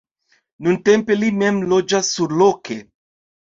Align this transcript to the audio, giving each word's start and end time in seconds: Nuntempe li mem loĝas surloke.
Nuntempe 0.67 1.17
li 1.23 1.29
mem 1.41 1.59
loĝas 1.75 2.11
surloke. 2.17 2.81